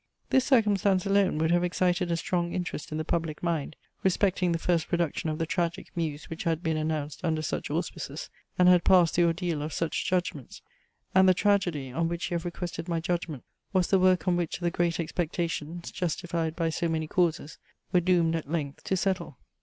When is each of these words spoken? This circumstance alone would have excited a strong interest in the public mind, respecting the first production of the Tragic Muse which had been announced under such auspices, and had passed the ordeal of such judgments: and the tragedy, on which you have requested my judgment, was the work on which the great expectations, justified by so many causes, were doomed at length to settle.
This 0.31 0.45
circumstance 0.45 1.05
alone 1.05 1.37
would 1.37 1.51
have 1.51 1.63
excited 1.63 2.09
a 2.11 2.17
strong 2.17 2.53
interest 2.53 2.91
in 2.91 2.97
the 2.97 3.05
public 3.05 3.43
mind, 3.43 3.75
respecting 4.01 4.51
the 4.51 4.57
first 4.57 4.87
production 4.87 5.29
of 5.29 5.37
the 5.37 5.45
Tragic 5.45 5.95
Muse 5.95 6.27
which 6.27 6.43
had 6.43 6.63
been 6.63 6.75
announced 6.75 7.23
under 7.23 7.43
such 7.43 7.69
auspices, 7.69 8.31
and 8.57 8.67
had 8.67 8.83
passed 8.83 9.15
the 9.15 9.23
ordeal 9.23 9.61
of 9.61 9.71
such 9.73 10.07
judgments: 10.09 10.63
and 11.13 11.29
the 11.29 11.35
tragedy, 11.35 11.91
on 11.91 12.07
which 12.07 12.31
you 12.31 12.35
have 12.35 12.45
requested 12.45 12.87
my 12.89 12.99
judgment, 12.99 13.43
was 13.73 13.89
the 13.91 13.99
work 13.99 14.27
on 14.27 14.35
which 14.35 14.57
the 14.57 14.71
great 14.71 14.99
expectations, 14.99 15.91
justified 15.91 16.55
by 16.55 16.69
so 16.71 16.89
many 16.89 17.05
causes, 17.05 17.59
were 17.93 17.99
doomed 18.01 18.35
at 18.35 18.49
length 18.51 18.83
to 18.85 18.97
settle. 18.97 19.37